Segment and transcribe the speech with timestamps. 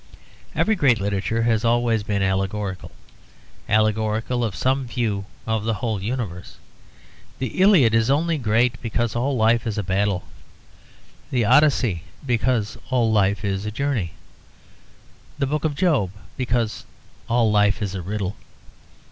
[0.55, 2.89] Every great literature has always been allegorical
[3.69, 6.57] allegorical of some view of the whole universe.
[7.37, 10.23] The 'Iliad' is only great because all life is a battle,
[11.29, 14.13] the 'Odyssey' because all life is a journey,
[15.37, 16.83] the Book of Job because
[17.29, 18.35] all life is a riddle.